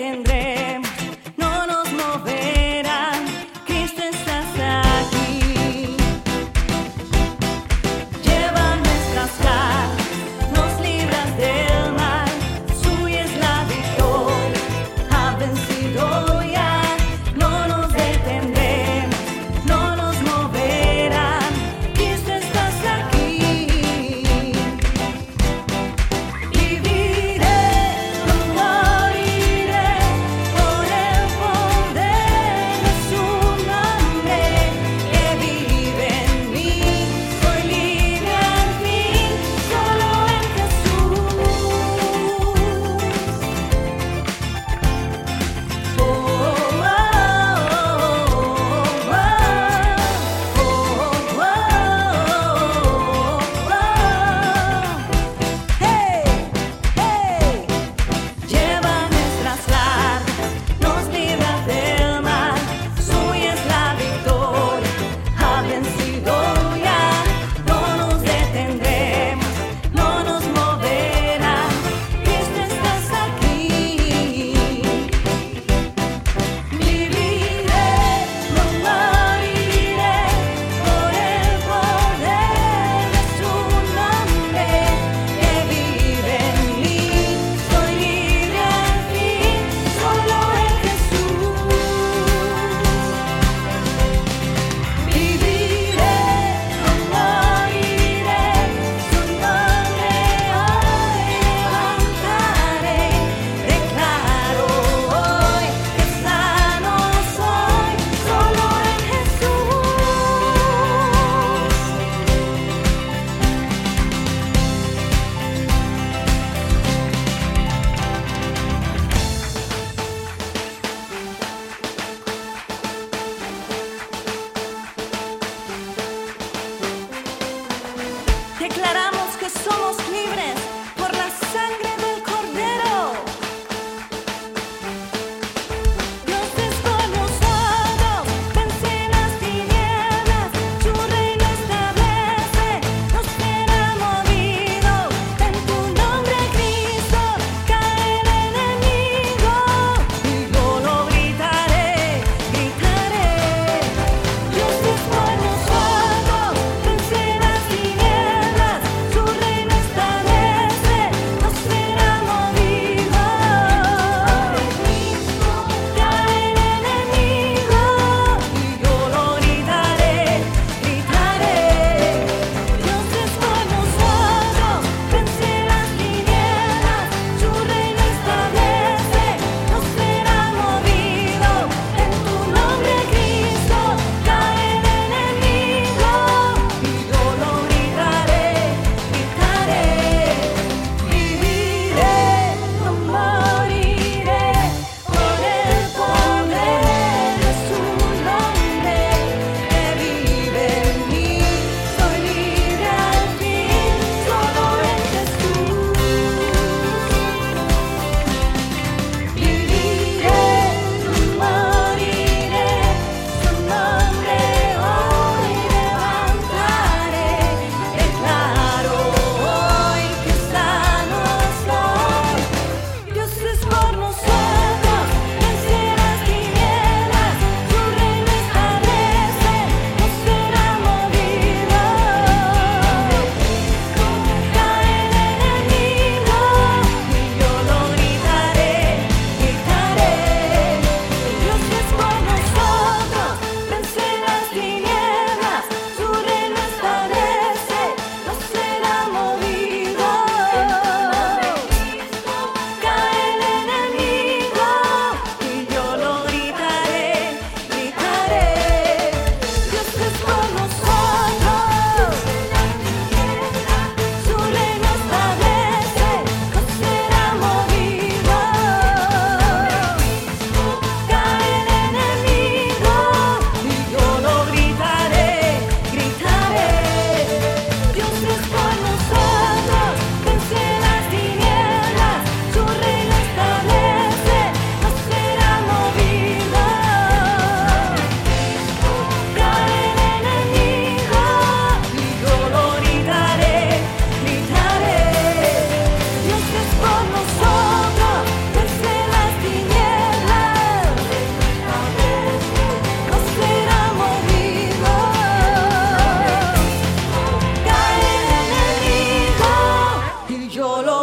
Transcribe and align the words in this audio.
tendré. 0.00 0.49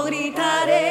gritaré. 0.03 0.86